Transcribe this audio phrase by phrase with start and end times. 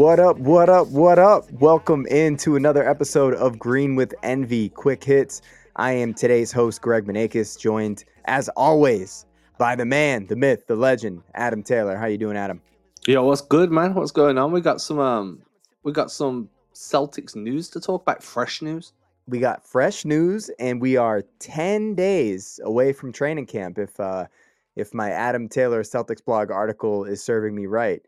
[0.00, 1.52] What up, what up, what up?
[1.52, 5.42] Welcome into another episode of Green with Envy Quick Hits.
[5.76, 9.26] I am today's host, Greg Maneikis, joined as always
[9.58, 11.98] by the man, the myth, the legend, Adam Taylor.
[11.98, 12.62] How you doing, Adam?
[13.06, 13.92] Yo, what's good, man?
[13.92, 14.52] What's going on?
[14.52, 15.42] We got some um
[15.82, 18.94] we got some Celtics news to talk about, fresh news.
[19.28, 24.28] We got fresh news and we are 10 days away from training camp if uh
[24.76, 28.00] if my Adam Taylor Celtics blog article is serving me right.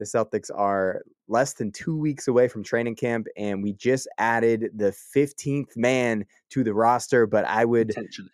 [0.00, 4.70] The Celtics are less than two weeks away from training camp, and we just added
[4.74, 7.26] the 15th man to the roster.
[7.26, 8.30] But I would Potentially.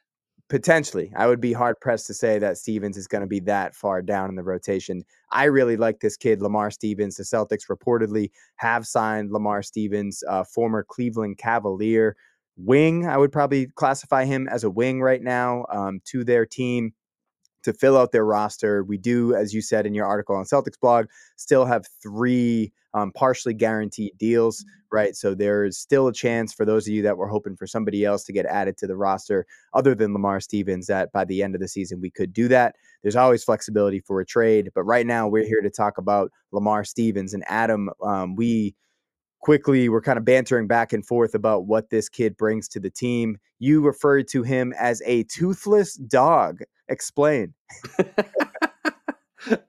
[0.49, 3.75] potentially, I would be hard pressed to say that Stevens is going to be that
[3.75, 5.03] far down in the rotation.
[5.33, 7.17] I really like this kid, Lamar Stevens.
[7.17, 12.17] The Celtics reportedly have signed Lamar Stevens, uh, former Cleveland Cavalier
[12.57, 13.09] wing.
[13.09, 16.95] I would probably classify him as a wing right now um, to their team
[17.67, 18.85] to fill out their roster.
[18.85, 23.11] We do, as you said in your article on Celtics blog, still have three um,
[23.11, 25.17] partially guaranteed deals, right?
[25.17, 28.23] So there's still a chance for those of you that were hoping for somebody else
[28.25, 31.61] to get added to the roster other than Lamar Stevens that by the end of
[31.61, 32.77] the season we could do that.
[33.03, 36.85] There's always flexibility for a trade, but right now we're here to talk about Lamar
[36.85, 37.91] Stevens and Adam.
[38.01, 38.77] Um, we
[39.41, 42.91] quickly we're kind of bantering back and forth about what this kid brings to the
[42.91, 43.39] team.
[43.59, 46.61] You referred to him as a toothless dog.
[46.89, 47.55] Explain.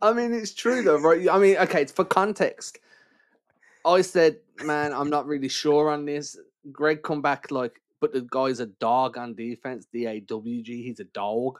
[0.01, 1.27] I mean, it's true though, right?
[1.29, 2.79] I mean, okay, it's for context.
[3.85, 6.37] I said, man, I'm not really sure on this.
[6.71, 10.83] Greg come back like, but the guy's a dog on defense, D A W G.
[10.83, 11.59] He's a dog,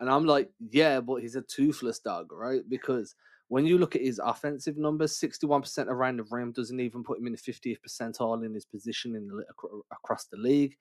[0.00, 2.62] and I'm like, yeah, but he's a toothless dog, right?
[2.68, 3.14] Because
[3.48, 7.26] when you look at his offensive numbers, 61% around the rim doesn't even put him
[7.26, 9.44] in the 50th percentile in his position in the,
[9.92, 10.76] across the league.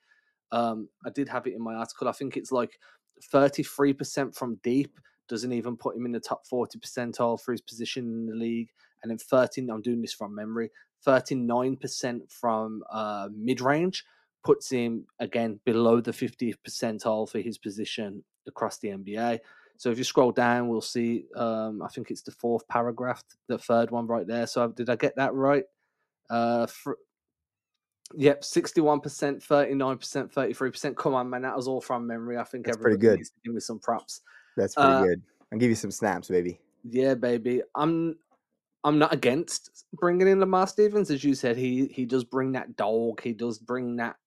[0.51, 2.07] Um, I did have it in my article.
[2.07, 2.79] I think it's like
[3.33, 8.05] 33% from deep doesn't even put him in the top 40 percentile for his position
[8.05, 8.69] in the league.
[9.01, 10.69] And then 13, I'm doing this from memory,
[11.05, 14.03] 39% from uh, mid range
[14.43, 19.39] puts him again below the 50th percentile for his position across the NBA.
[19.77, 21.25] So if you scroll down, we'll see.
[21.35, 24.47] Um, I think it's the fourth paragraph, the third one right there.
[24.47, 25.63] So did I get that right?
[26.29, 26.67] Uh,
[28.15, 30.97] yep, sixty-one percent, thirty-nine percent, thirty-three percent.
[30.97, 32.37] Come on, man, that was all from memory.
[32.37, 33.17] I think That's pretty good.
[33.17, 34.21] needs to give me some props.
[34.57, 35.21] That's pretty Uh, good.
[35.51, 36.59] I'll give you some snaps, baby.
[36.83, 37.61] Yeah, baby.
[37.75, 38.17] I'm
[38.83, 41.57] I'm not against bringing in Lamar Stevens, as you said.
[41.57, 43.21] He he does bring that dog.
[43.21, 44.17] He does bring that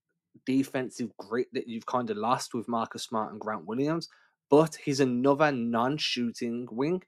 [0.47, 4.09] defensive grit that you've kind of lost with Marcus Smart and Grant Williams.
[4.49, 7.03] But he's another non-shooting wing.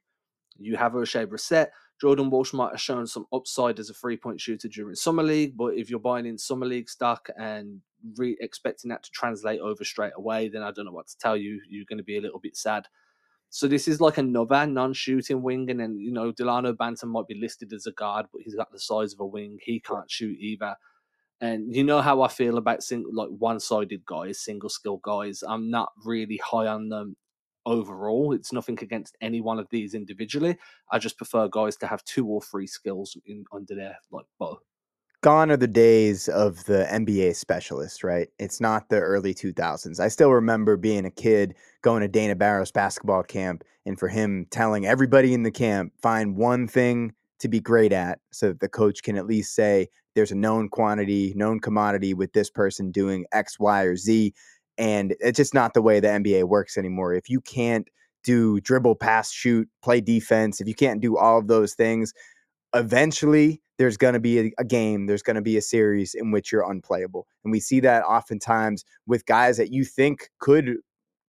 [0.57, 1.67] You have Oshae Brissett.
[1.99, 5.73] Jordan Walsh might have shown some upside as a three-point shooter during summer league, but
[5.75, 7.81] if you're buying in summer league stock and
[8.17, 11.35] re- expecting that to translate over straight away, then I don't know what to tell
[11.35, 11.61] you.
[11.69, 12.87] You're going to be a little bit sad.
[13.49, 17.39] So this is like another non-shooting wing, and then you know Dalano Banton might be
[17.39, 19.57] listed as a guard, but he's got the size of a wing.
[19.61, 20.75] He can't shoot either.
[21.41, 25.41] And you know how I feel about single, like one-sided guys, single skill guys.
[25.47, 27.15] I'm not really high on them
[27.69, 28.33] overall.
[28.33, 30.57] It's nothing against any one of these individually.
[30.91, 34.59] I just prefer guys to have two or three skills in under their like bow.
[35.21, 38.29] gone are the days of the NBA specialist, right?
[38.39, 39.99] It's not the early 2000s.
[39.99, 44.47] I still remember being a kid going to Dana Barros basketball camp and for him
[44.49, 48.67] telling everybody in the camp, find one thing to be great at so that the
[48.67, 53.25] coach can at least say there's a known quantity, known commodity with this person doing
[53.31, 54.33] X, Y, or Z.
[54.79, 57.13] And it's just not the way the NBA works anymore.
[57.13, 57.87] If you can't
[58.23, 62.13] do dribble, pass, shoot, play defense, if you can't do all of those things,
[62.73, 66.31] eventually there's going to be a, a, game, there's going to be a series in
[66.31, 67.27] which you're unplayable.
[67.43, 70.77] And we see that oftentimes with guys that you think could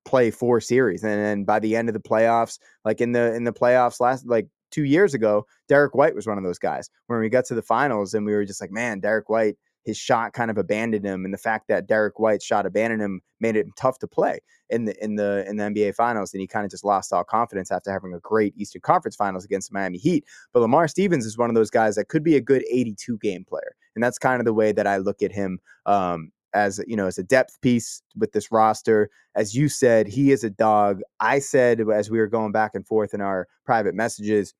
[0.06, 3.44] play four series and then by the end of the playoffs like in the in
[3.44, 6.90] the playoffs last like two years ago, Derrick White was one of those guys.
[7.06, 9.96] When we got to the finals and we were just like, man, Derrick White, his
[9.96, 13.56] shot kind of abandoned him, and the fact that Derrick White's shot abandoned him made
[13.56, 16.32] it tough to play in the in the in the NBA Finals.
[16.32, 19.44] And he kind of just lost all confidence after having a great Eastern Conference Finals
[19.44, 20.24] against the Miami Heat.
[20.52, 23.44] But Lamar Stevens is one of those guys that could be a good 82 game
[23.44, 25.60] player, and that's kind of the way that I look at him.
[25.86, 30.32] Um, as you know as a depth piece with this roster as you said he
[30.32, 33.94] is a dog i said as we were going back and forth in our private
[33.94, 34.52] messages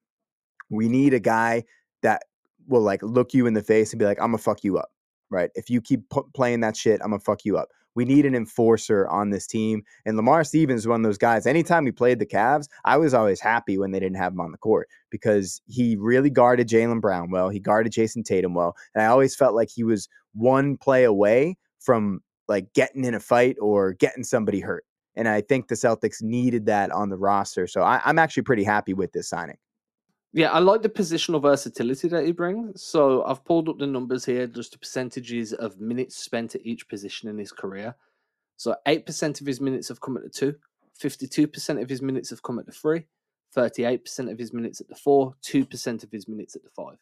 [0.69, 1.65] we need a guy
[2.03, 2.23] that
[2.69, 4.91] will like look you in the face and be like, I'm gonna fuck you up,
[5.31, 5.51] right?
[5.55, 6.03] If you keep
[6.35, 7.69] playing that shit, I'm gonna fuck you up.
[7.95, 9.83] We need an enforcer on this team.
[10.07, 11.47] And Lamar Stevens is one of those guys.
[11.47, 14.53] Anytime we played the Cavs, I was always happy when they didn't have him on
[14.53, 17.49] the court because he really guarded Jaylen Brown well.
[17.49, 18.77] He guarded Jayson Tatum well.
[18.95, 23.21] And I always felt like he was one play away from like getting in a
[23.21, 24.85] fight or getting somebody hurt.
[25.17, 27.67] And I think the Celtics needed that on the roster.
[27.67, 29.59] So I, I'm actually pretty happy with this signing.
[30.33, 32.83] Yeah, I like the positional versatility that he brings.
[32.83, 36.89] So I've pulled up the numbers here, just the percentages of minutes spent at each
[36.89, 37.97] position in his career.
[38.57, 40.55] So 8% of his minutes have come at the two,
[41.01, 43.07] 52% of his minutes have come at the three,
[43.57, 46.99] 38% of his minutes at the four, 2% of his minutes at the five.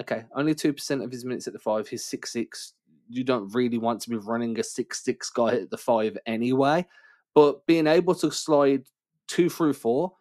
[0.00, 1.88] Okay, only 2% of his minutes at the five.
[1.88, 2.74] He's six six.
[3.08, 6.86] You don't really want to be running a six six guy at the five anyway.
[7.34, 8.86] But being able to slide
[9.28, 10.12] two through four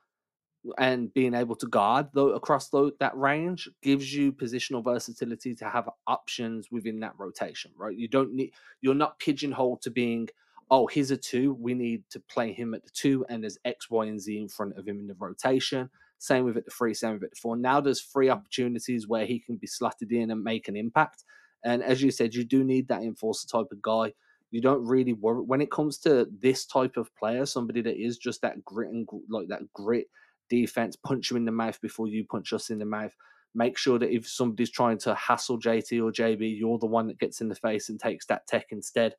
[0.77, 5.69] and being able to guard though across the, that range gives you positional versatility to
[5.69, 7.97] have options within that rotation right?
[7.97, 10.29] You don't need you're not pigeonholed to being
[10.71, 13.89] oh here's a two we need to play him at the two and there's x
[13.89, 15.89] y and z in front of him in the rotation.
[16.19, 17.57] Same with it the three same with it the four.
[17.57, 21.25] Now there's three opportunities where he can be slotted in and make an impact.
[21.65, 24.13] And as you said you do need that enforcer type of guy.
[24.51, 28.17] You don't really worry when it comes to this type of player somebody that is
[28.17, 30.07] just that grit and like that grit
[30.49, 33.15] defense, punch you in the mouth before you punch us in the mouth.
[33.55, 37.19] Make sure that if somebody's trying to hassle JT or JB, you're the one that
[37.19, 39.15] gets in the face and takes that tech instead.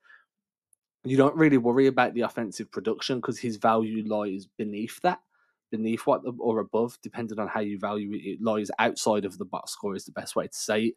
[1.04, 5.20] You don't really worry about the offensive production because his value lies beneath that,
[5.70, 8.22] beneath what or above, depending on how you value it.
[8.22, 10.94] It lies outside of the box score is the best way to say it.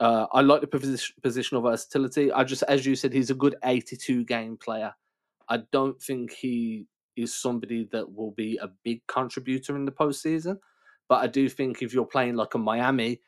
[0.00, 2.32] Uh, I like the position, positional versatility.
[2.32, 4.94] I just, as you said, he's a good 82 game player.
[5.48, 6.86] I don't think he
[7.22, 10.58] is somebody that will be a big contributor in the postseason.
[11.08, 13.20] But I do think if you're playing like a Miami,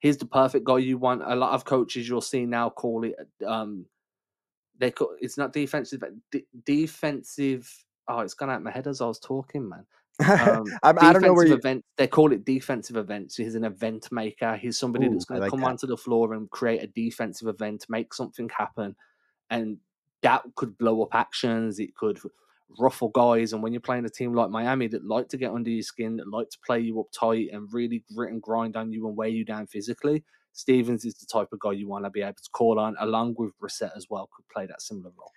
[0.00, 1.22] he's the perfect guy you want.
[1.24, 3.16] A lot of coaches you'll see now call it
[3.46, 3.86] um
[4.78, 7.68] they call it's not defensive d- defensive
[8.08, 9.84] oh it's gone out my head as I was talking, man.
[10.20, 11.54] Um, I don't know where you...
[11.54, 13.36] event, they call it defensive events.
[13.36, 14.56] He's an event maker.
[14.56, 15.70] He's somebody Ooh, that's going like to come that.
[15.70, 18.96] onto the floor and create a defensive event, make something happen,
[19.50, 19.78] and
[20.22, 21.78] that could blow up actions.
[21.78, 22.18] It could
[22.78, 23.52] ruffle guys.
[23.52, 26.16] And when you're playing a team like Miami that like to get under your skin,
[26.16, 29.16] that like to play you up tight and really grit and grind on you and
[29.16, 32.34] weigh you down physically, Stevens is the type of guy you want to be able
[32.34, 35.32] to call on, along with Brissett as well, could play that similar role.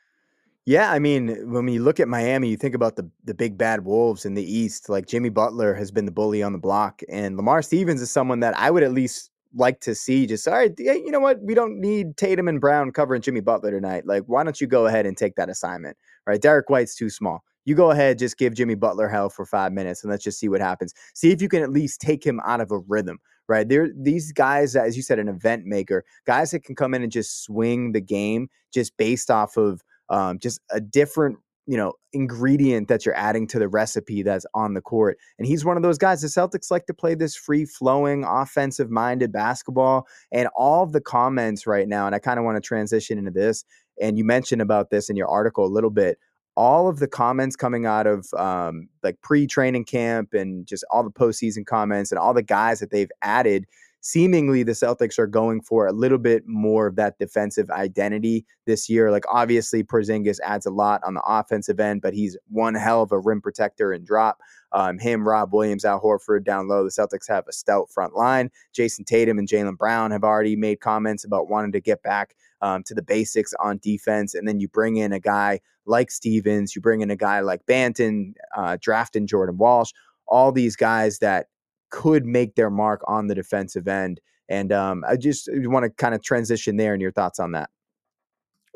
[0.65, 3.83] Yeah, I mean, when you look at Miami, you think about the the big bad
[3.83, 4.89] wolves in the East.
[4.89, 8.41] Like Jimmy Butler has been the bully on the block, and Lamar Stevens is someone
[8.41, 10.25] that I would at least like to see.
[10.25, 11.41] Just all right, you know what?
[11.41, 14.05] We don't need Tatum and Brown covering Jimmy Butler tonight.
[14.05, 15.98] Like, why don't you go ahead and take that assignment?
[16.27, 16.41] right?
[16.41, 17.43] Derrick White's too small.
[17.65, 20.50] You go ahead, just give Jimmy Butler hell for five minutes, and let's just see
[20.50, 20.93] what happens.
[21.13, 23.67] See if you can at least take him out of a rhythm, right?
[23.67, 27.12] There, these guys, as you said, an event maker, guys that can come in and
[27.12, 31.38] just swing the game just based off of um, just a different
[31.71, 35.63] you know ingredient that you're adding to the recipe that's on the court and he's
[35.63, 40.05] one of those guys the celtics like to play this free flowing offensive minded basketball
[40.33, 43.63] and all the comments right now and i kind of want to transition into this
[44.01, 46.17] and you mentioned about this in your article a little bit
[46.57, 51.09] all of the comments coming out of um, like pre-training camp and just all the
[51.09, 53.65] postseason comments and all the guys that they've added
[54.01, 58.89] seemingly the Celtics are going for a little bit more of that defensive identity this
[58.89, 59.12] year.
[59.12, 63.12] Like obviously Porzingis adds a lot on the offensive end, but he's one hell of
[63.12, 64.39] a rim protector and drop.
[64.74, 66.84] Um, him, Rob Williams, Al Horford down low.
[66.84, 68.50] The Celtics have a stout front line.
[68.74, 72.84] Jayson Tatum and Jaylen Brown have already made comments about wanting to get back um,
[72.84, 74.34] to the basics on defense.
[74.34, 77.65] And then you bring in a guy like Stevens, you bring in a guy like
[77.65, 79.91] Banton, uh, drafting Jordan Walsh,
[80.27, 81.48] all these guys that
[81.91, 84.19] could make their mark on the defensive end.
[84.50, 87.69] And um, I just want to kind of transition there and your thoughts on that.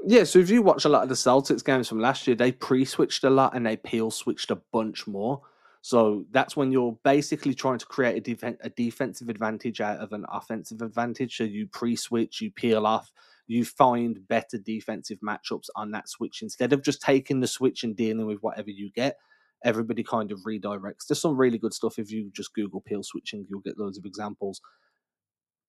[0.08, 2.52] Yeah, so if you watch a lot of the Celtics games from last year, they
[2.52, 5.42] pre-switched a lot and they peel switched a bunch more.
[5.82, 10.14] So that's when you're basically trying to create a, def- a defensive advantage out of
[10.14, 11.38] an offensive advantage.
[11.38, 13.12] So you pre-switch, you peel off,
[13.48, 17.96] you find better defensive matchups on that switch instead of just taking the switch and
[17.96, 19.18] dealing with whatever you get.
[19.66, 21.08] Everybody kind of redirects.
[21.08, 22.00] There's some really good stuff.
[22.00, 24.62] If you just Google peel switching, you'll get loads of examples.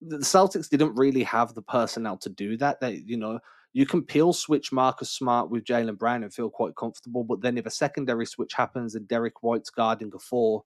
[0.01, 2.79] The Celtics didn't really have the personnel to do that.
[2.79, 3.39] They, you know,
[3.73, 7.23] you can peel switch Marcus Smart with Jaylen Brown and feel quite comfortable.
[7.23, 10.63] But then if a secondary switch happens and Derrick White's guarding a four,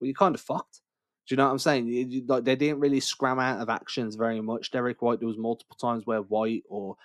[0.00, 0.80] well, you're kind of fucked.
[1.26, 1.86] Do you know what I'm saying?
[1.86, 4.70] You, you, like they didn't really scram out of actions very much.
[4.70, 6.96] Derrick White, there was multiple times where White or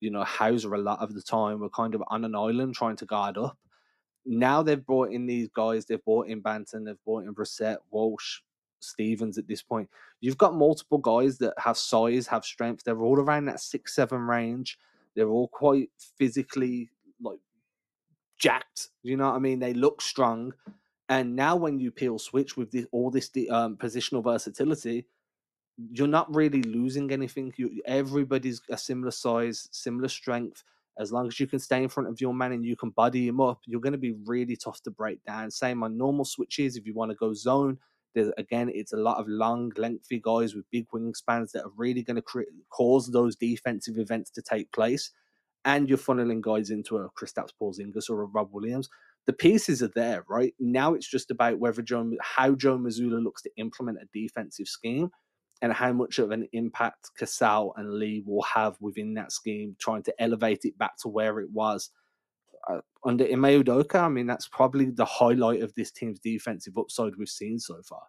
[0.00, 2.96] you know Hauser a lot of the time were kind of on an island trying
[2.96, 3.58] to guard up.
[4.26, 5.86] Now they've brought in these guys.
[5.86, 6.84] They've brought in Banton.
[6.84, 8.40] They've brought in Brissett, Walsh,
[8.80, 9.38] Stevens.
[9.38, 9.88] At this point,
[10.20, 12.84] you've got multiple guys that have size, have strength.
[12.84, 14.78] They're all around that six seven range.
[15.14, 16.90] They're all quite physically
[17.22, 17.38] like
[18.38, 18.88] jacked.
[19.02, 19.60] You know what I mean?
[19.60, 20.52] They look strong.
[21.08, 25.06] And now when you peel switch with this, all this um, positional versatility,
[25.92, 27.52] you're not really losing anything.
[27.56, 30.64] You, everybody's a similar size, similar strength.
[30.98, 33.28] As long as you can stay in front of your man and you can body
[33.28, 35.50] him up, you're going to be really tough to break down.
[35.50, 36.76] Same on normal switches.
[36.76, 37.78] If you want to go zone,
[38.14, 42.02] there's again, it's a lot of long, lengthy guys with big wingspans that are really
[42.02, 45.10] going to cause those defensive events to take place.
[45.64, 48.88] And you're funneling guys into a Kristaps Porzingis or a Rob Williams.
[49.26, 50.54] The pieces are there, right?
[50.60, 55.10] Now it's just about whether Joe, how Joe Mazzulla looks to implement a defensive scheme
[55.62, 60.02] and how much of an impact Cassell and Lee will have within that scheme, trying
[60.04, 61.90] to elevate it back to where it was
[62.68, 67.16] uh, under Ime Udoka, I mean, that's probably the highlight of this team's defensive upside
[67.16, 68.02] we've seen so far.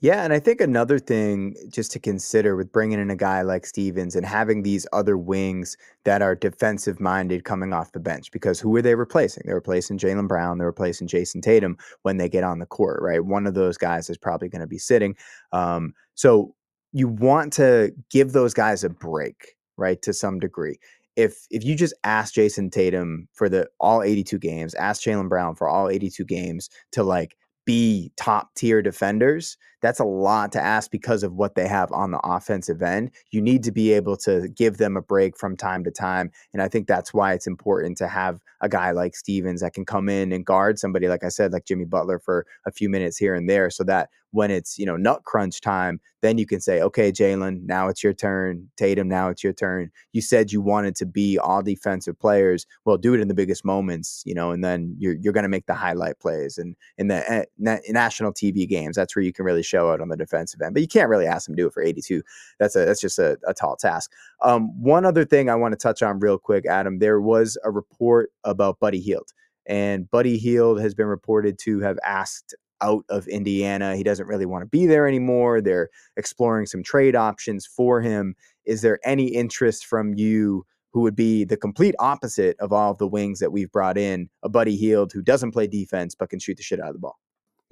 [0.00, 3.64] Yeah, and I think another thing just to consider with bringing in a guy like
[3.64, 8.60] Stevens and having these other wings that are defensive minded coming off the bench, because
[8.60, 9.44] who are they replacing?
[9.46, 13.24] They're replacing Jaylen Brown, they're replacing Jayson Tatum when they get on the court, right?
[13.24, 15.16] One of those guys is probably going to be sitting.
[15.52, 16.54] Um, so
[16.92, 20.78] you want to give those guys a break, right, to some degree
[21.16, 25.54] if if you just ask Jayson Tatum for the all 82 games, ask Jaylen Brown
[25.54, 30.90] for all 82 games to like be top tier defenders, that's a lot to ask
[30.90, 33.10] because of what they have on the offensive end.
[33.32, 36.32] You need to be able to give them a break from time to time.
[36.54, 39.84] And I think that's why it's important to have a guy like Stevens that can
[39.84, 43.18] come in and guard somebody, like I said, like Jimmy Butler for a few minutes
[43.18, 46.60] here and there, so that when it's, you know, nut crunch time, then you can
[46.60, 48.68] say, okay, Jaylen, now it's your turn.
[48.76, 49.92] Tatum, now it's your turn.
[50.12, 52.66] You said you wanted to be all defensive players.
[52.84, 55.48] Well, do it in the biggest moments, you know, and then you're, you're going to
[55.48, 56.58] make the highlight plays.
[56.58, 60.08] And in the uh, national TV games, that's where you can really show out on
[60.08, 60.74] the defensive end.
[60.74, 62.22] But you can't really ask them to do it for 82.
[62.58, 64.12] That's a that's just a, a tall task.
[64.42, 66.98] Um, one other thing I want to touch on real quick, Adam.
[66.98, 69.32] There was a report about Buddy Hield,
[69.66, 73.96] and Buddy Hield has been reported to have asked out of Indiana.
[73.96, 75.60] He doesn't really want to be there anymore.
[75.60, 78.34] They're exploring some trade options for him.
[78.64, 80.66] Is there any interest from you?
[80.92, 84.28] Who would be the complete opposite of all of the wings that we've brought in?
[84.44, 87.00] A Buddy Hield who doesn't play defense but can shoot the shit out of the
[87.00, 87.18] ball.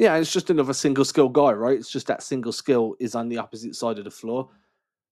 [0.02, 1.78] Yeah, it's just another single skill guy, right?
[1.78, 4.50] It's just that single skill is on the opposite side of the floor.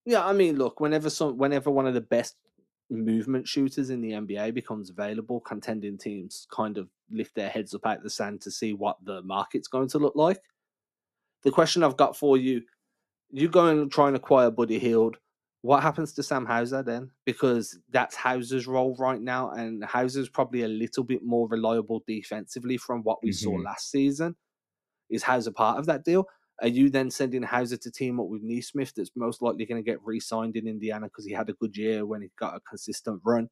[0.04, 2.34] Yeah, I mean, look, whenever some, whenever one of the best
[2.90, 7.86] movement shooters in the NBA becomes available, contending teams kind of lift their heads up
[7.86, 10.40] out of the sand to see what the market's going to look like.
[11.44, 12.60] The question I've got for you:
[13.30, 15.18] You go and try and acquire Buddy Hield.
[15.62, 17.12] What happens to Sam Hauser then?
[17.24, 22.76] Because that's Hauser's role right now, and Hauser's probably a little bit more reliable defensively
[22.76, 23.50] from what we mm-hmm.
[23.50, 24.34] saw last season.
[25.10, 26.26] Is Hauser part of that deal?
[26.62, 29.88] Are you then sending Hauser to team up with Nesmith that's most likely going to
[29.88, 32.60] get re signed in Indiana because he had a good year when he got a
[32.60, 33.48] consistent run?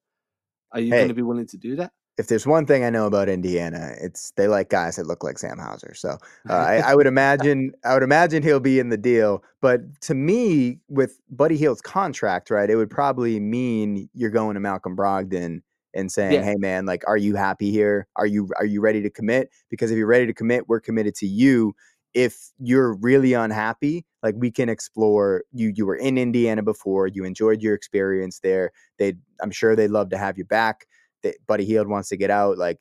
[0.73, 1.93] Are you hey, going to be willing to do that?
[2.19, 5.39] If there's one thing I know about Indiana, it's they like guys that look like
[5.39, 5.95] Sam Hauser.
[5.95, 6.19] So
[6.51, 9.43] uh, I, I, would imagine I would imagine he'll be in the deal.
[9.63, 14.61] But to me, with Buddy Hield's contract, right, it would probably mean you're going to
[14.61, 15.63] Malcolm Brogdon
[15.99, 16.43] and saying, yeah.
[16.43, 18.07] "Hey, man, like, are you happy here?
[18.17, 19.51] Are you are you ready to commit?
[19.69, 21.75] Because if you're ready to commit, we're committed to you.
[22.15, 25.43] If you're really unhappy, like, we can explore.
[25.53, 27.09] You you were in Indiana before.
[27.09, 28.71] You enjoyed your experience there.
[28.99, 30.87] They, I'm sure they'd love to have you back.
[31.23, 32.59] That Buddy Hield wants to get out.
[32.59, 32.81] Like,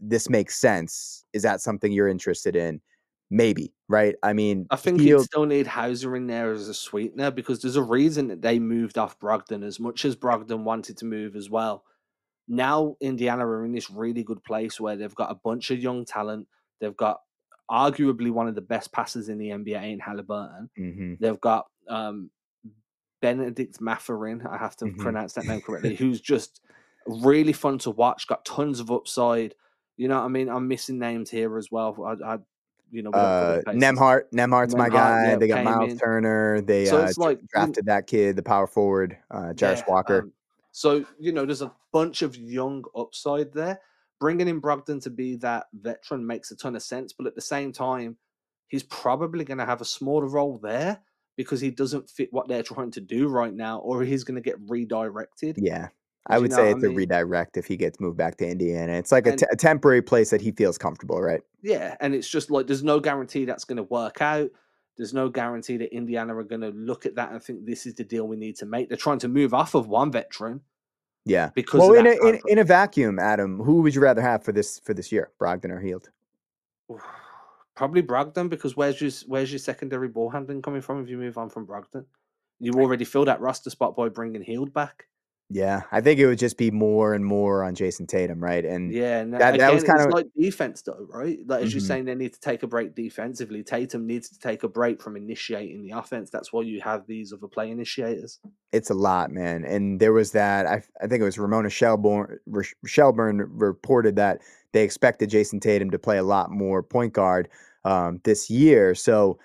[0.00, 1.24] this makes sense.
[1.32, 2.80] Is that something you're interested in?
[3.30, 4.16] Maybe, right?
[4.22, 7.76] I mean, I think you still need Hauser in there as a sweetener because there's
[7.76, 11.50] a reason that they moved off Brogdon as much as Brogdon wanted to move as
[11.50, 11.84] well
[12.48, 16.04] now Indiana are in this really good place where they've got a bunch of young
[16.04, 16.48] talent.
[16.80, 17.20] They've got
[17.70, 20.70] arguably one of the best passers in the NBA in Halliburton.
[20.78, 21.14] Mm-hmm.
[21.20, 22.30] They've got um,
[23.20, 24.98] Benedict Mathurin, I have to Mhm.
[24.98, 26.60] pronounce that name correctly, who's just
[27.06, 29.54] really fun to watch, got tons of upside.
[29.96, 30.48] You know what I mean?
[30.48, 31.96] I'm missing names here as well.
[32.04, 32.38] I, I
[32.90, 33.60] you know, Uh.
[33.66, 35.30] Nembhard, Nembhard's my guy.
[35.30, 35.98] yeah, they got Myles in.
[35.98, 36.60] Turner.
[36.62, 40.22] They So uh, like, drafted that kid, the power forward, uh, Jarace Yeah, Walker.
[40.22, 40.32] um,
[40.78, 43.80] so you know, there's a bunch of young upside there.
[44.20, 47.40] Bringing in Brogdon to be that veteran makes a ton of sense, but at the
[47.40, 48.16] same time,
[48.68, 51.00] he's probably going to have a smaller role there
[51.36, 54.40] because he doesn't fit what they're trying to do right now, or he's going to
[54.40, 55.56] get redirected.
[55.58, 55.88] yeah.
[56.30, 58.92] I would say what I it's a redirect if he gets moved back to Indiana.
[58.92, 61.40] It's like a, And- te- a temporary place that he feels comfortable, right?
[61.62, 64.50] Yeah, and it's just like there's no guarantee that's going to work out.
[64.96, 67.94] There's no guarantee that Indiana are going to look at that and think this is
[67.94, 68.88] the deal we need to make.
[68.88, 70.60] They're trying to move off of one veteran
[71.28, 71.50] Yeah.
[71.54, 74.52] because Well, in a, in, in a vacuum, Adam, who would you rather have for
[74.52, 76.10] this for this year, Brogdon or Hield?
[77.76, 81.38] Probably Brogdon because where's your where's your secondary ball handling coming from if you move
[81.38, 82.04] on from Brogdon?
[82.60, 85.06] You already fill that roster spot by bringing Hield back.
[85.50, 88.66] Yeah, I think it would just be more and more on Jayson Tatum, right?
[88.66, 91.38] And Yeah, and that- again, that was it's kinda- like defense though, right?
[91.46, 91.86] Like as you're Mhm.
[91.86, 93.62] saying, they need to take a break defensively.
[93.62, 96.28] Tatum needs to take a break from initiating the offense.
[96.28, 98.40] That's why you have these other play initiators.
[98.72, 99.64] it's a lot, man.
[99.64, 100.66] And there was that.
[100.66, 102.38] I I think it was Ramona Shelburne.
[102.84, 107.48] Shelburne reported that they expected Jayson Tatum to play a lot more point guard
[107.86, 108.94] um, this year.
[108.94, 109.38] So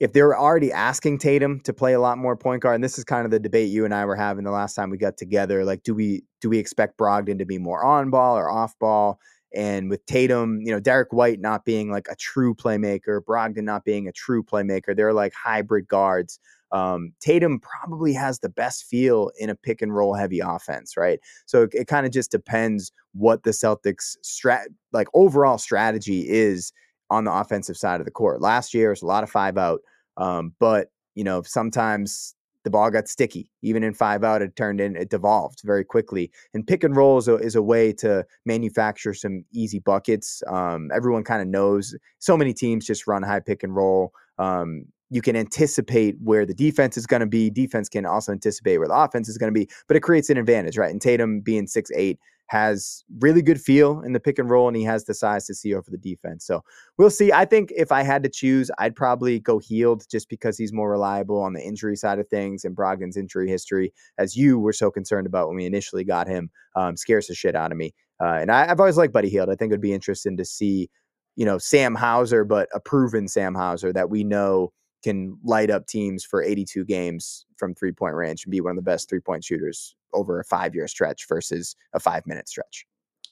[0.00, 3.04] if they're already asking Tatum to play a lot more point guard, and this is
[3.04, 5.64] kind of the debate you and I were having the last time we got together,
[5.64, 9.18] like do we do we expect Brogdon to be more on ball or off ball?
[9.54, 13.84] And with Tatum, you know, Derrick White not being like a true playmaker, Brogdon not
[13.84, 16.40] being a true playmaker, they're like hybrid guards.
[16.72, 21.20] Um, Tatum probably has the best feel in a pick and roll heavy offense, right?
[21.46, 26.72] So it, it kind of just depends what the Celtics strat like overall strategy is
[27.10, 28.40] on the offensive side of the court.
[28.40, 29.80] Last year was a lot of five out,
[30.16, 32.34] um, but you know sometimes
[32.64, 33.50] the ball got sticky.
[33.62, 36.30] Even in five out, it turned in, it devolved very quickly.
[36.54, 40.42] And pick and roll is a, is a way to manufacture some easy buckets.
[40.48, 41.94] Um, everyone kind of knows.
[42.18, 44.12] So many teams just run high pick and roll.
[44.38, 47.48] Um, you can anticipate where the defense is going to be.
[47.48, 50.36] Defense can also anticipate where the offense is going to be, but it creates an
[50.36, 50.90] advantage, right?
[50.90, 54.76] And Tatum being six eight has really good feel in the pick and roll, and
[54.76, 56.44] he has the size to see over the defense.
[56.44, 56.64] So
[56.98, 57.32] we'll see.
[57.32, 60.90] I think if I had to choose, I'd probably go Hield just because he's more
[60.90, 64.90] reliable on the injury side of things, and Brogdon's injury history, as you were so
[64.90, 67.94] concerned about when we initially got him, um, scares the shit out of me.
[68.20, 69.48] Uh, and I, I've always liked Buddy Hield.
[69.48, 70.90] I think it would be interesting to see,
[71.36, 74.72] you know, Sam Hauser, but a proven Sam Hauser that we know
[75.04, 78.76] can light up teams for 82 games from three point range and be one of
[78.76, 82.86] the best three point shooters over a five year stretch versus a five minute stretch.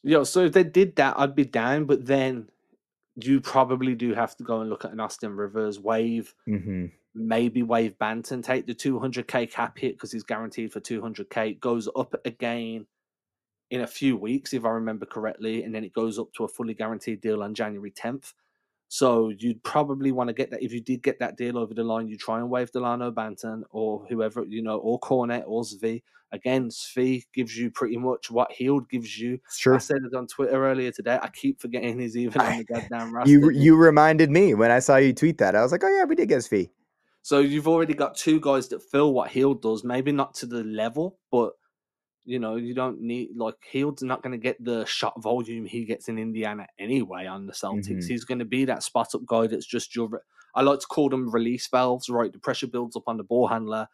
[0.05, 1.87] Yo, so if they did that, I'd be down.
[1.87, 2.49] But then
[3.17, 6.87] you probably do have to go and look at an Austin Rivers waive, Mm-hmm.
[7.15, 11.61] maybe waive Banton, take the 200k cap hit because he's guaranteed for 200k.
[11.61, 12.87] Goes up again
[13.71, 16.49] in a few weeks, if I remember correctly, and then it goes up to a
[16.49, 18.33] fully guaranteed deal on January 10th.
[18.93, 20.63] So you'd probably want to get that.
[20.63, 23.63] If you did get that deal over the line, you try and waive Dalano Banton
[23.71, 26.03] or whoever, you know, or Cornet or Svi.
[26.31, 29.39] Again, Svi gives you pretty much what Hield gives you.
[29.59, 29.77] True.
[29.77, 31.19] I said it on Twitter earlier today.
[31.23, 33.31] I keep forgetting he's even on the goddamn roster.
[33.31, 35.57] You you reminded me when I saw you tweet that.
[35.57, 36.69] I was like, oh yeah, we did get Svi.
[37.23, 39.85] So you've already got two guys that fill what Hield does.
[39.85, 41.55] Maybe not to the level, but
[42.25, 45.85] you know, you don't need like Hield's not going to get the shot volume he
[45.85, 47.89] gets in Indiana anyway on the Celtics.
[47.89, 48.09] Mhm.
[48.09, 50.23] He's going to be that spot up guy that's just your.
[50.55, 52.09] I like to call them release valves.
[52.09, 53.89] Right, the pressure builds up on the ball handler.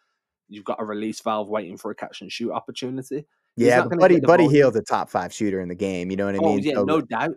[0.49, 3.27] You've got a release valve waiting for a catch and shoot opportunity.
[3.57, 4.49] He's Yeah, but Buddy Buddy.
[4.49, 6.11] Hield's a top five shooter in the game.
[6.11, 6.47] You know what I mean?
[6.49, 6.65] Oh mean?
[6.65, 7.35] yeah, So- no doubt,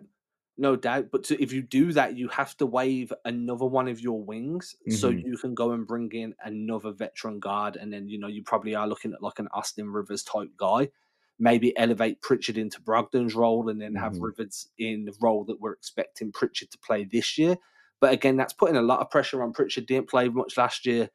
[0.58, 1.10] no doubt.
[1.10, 4.74] But to, if you do that, you have to waive another one of your wings,
[4.88, 5.24] so Mhm.
[5.24, 8.74] you can go and bring in another veteran guard, and then you know you probably
[8.74, 10.90] are looking at like an Austin Rivers type guy.
[11.38, 14.20] Maybe elevate Pritchard into Brogdon's role, and then have Mhm.
[14.20, 17.56] Rivers in the role that we're expecting Pritchard to play this year.
[18.00, 19.86] But again, that's putting a lot of pressure on Pritchard.
[19.86, 21.10] Didn't play much last year.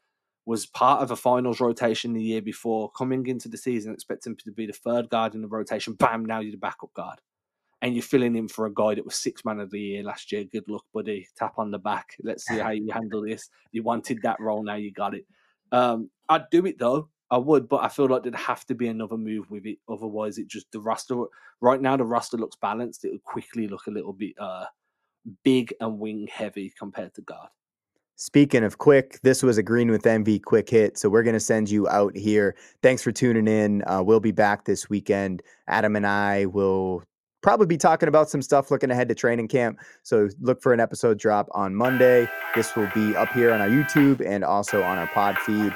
[0.45, 2.89] Was part of a finals rotation the year before.
[2.91, 5.93] Coming into the season, expecting to be the third guard in the rotation.
[5.93, 6.25] Bam!
[6.25, 7.19] Now you're the backup guard
[7.81, 10.31] and you're filling in for a guy that was six man of the year last
[10.31, 10.43] year.
[10.43, 11.27] Good luck, buddy.
[11.37, 12.15] Tap on the back.
[12.23, 13.49] Let's see how you handle this.
[13.71, 15.25] You wanted that role, now you got it.
[15.71, 17.09] Um, I'd do it though.
[17.29, 19.79] I would, but I feel like there'd have to be another move with it.
[19.89, 21.23] Otherwise, it just the roster
[21.59, 23.03] right now the roster looks balanced.
[23.03, 24.65] It would quickly look a little bit uh
[25.43, 27.49] big and wing heavy compared to guard.
[28.15, 30.97] Speaking of quick, this was a Green with Envy quick hit.
[30.97, 32.55] So we're going to send you out here.
[32.81, 33.83] Thanks for tuning in.
[33.85, 35.43] Uh, we'll be back this weekend.
[35.67, 37.03] Adam and I will
[37.41, 39.79] probably be talking about some stuff looking ahead to training camp.
[40.03, 42.27] So look for an episode drop on Monday.
[42.55, 45.75] This will be up here on our YouTube and also on our pod feed.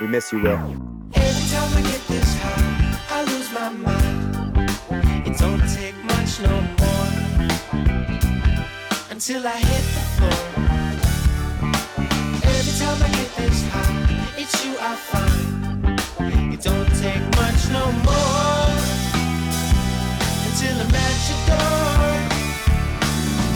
[0.00, 0.94] We miss you, Will.
[9.46, 10.38] I hit the floor.
[12.44, 16.54] Every time I get this high, it's you I find.
[16.54, 18.43] It don't take much no more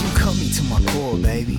[0.03, 1.57] You cut me to my core, baby.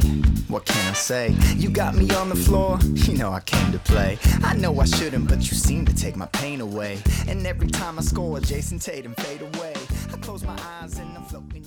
[0.48, 1.36] What can I say?
[1.56, 4.18] You got me on the floor, you know I came to play.
[4.44, 6.98] I know I shouldn't, but you seem to take my pain away.
[7.28, 9.74] And every time I score, Jayson Tatum fade away.
[10.12, 11.59] I close my eyes and I'm floating.